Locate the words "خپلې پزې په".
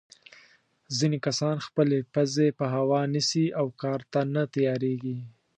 1.67-2.65